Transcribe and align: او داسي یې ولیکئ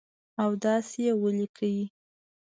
او 0.41 0.49
داسي 0.63 0.99
یې 1.05 1.13
ولیکئ 1.21 1.77